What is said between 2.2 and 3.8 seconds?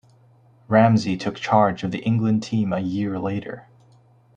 team a year later.